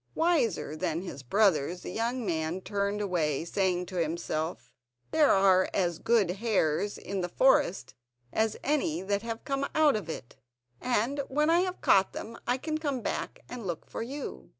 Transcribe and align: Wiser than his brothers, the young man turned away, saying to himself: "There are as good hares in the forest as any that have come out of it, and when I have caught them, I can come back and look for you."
Wiser 0.15 0.75
than 0.75 1.03
his 1.03 1.21
brothers, 1.21 1.81
the 1.81 1.91
young 1.91 2.25
man 2.25 2.61
turned 2.61 3.01
away, 3.01 3.45
saying 3.45 3.85
to 3.85 3.97
himself: 4.01 4.71
"There 5.11 5.29
are 5.29 5.69
as 5.75 5.99
good 5.99 6.31
hares 6.31 6.97
in 6.97 7.21
the 7.21 7.29
forest 7.29 7.93
as 8.33 8.57
any 8.63 9.03
that 9.03 9.21
have 9.21 9.45
come 9.45 9.67
out 9.75 9.95
of 9.95 10.09
it, 10.09 10.37
and 10.81 11.19
when 11.27 11.51
I 11.51 11.59
have 11.59 11.81
caught 11.81 12.13
them, 12.13 12.35
I 12.47 12.57
can 12.57 12.79
come 12.79 13.01
back 13.01 13.41
and 13.47 13.63
look 13.67 13.85
for 13.85 14.01
you." 14.01 14.49